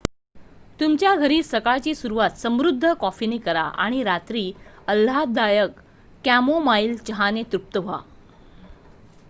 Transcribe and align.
तुमच्या 0.79 1.13
घरी 1.15 1.41
सकाळची 1.43 1.93
सुरुवात 1.95 2.37
समृद्ध 2.37 2.93
कॉफीने 2.99 3.37
करा 3.37 3.61
आणि 3.75 4.01
रात्री 4.03 4.51
आल्हाददायक 4.87 5.79
कॅमोमाइल 6.23 6.97
चहाने 6.99 7.43
तृप्त 7.51 7.77
व्हा 7.77 7.99